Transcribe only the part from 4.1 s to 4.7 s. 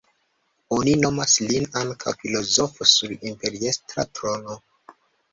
trono".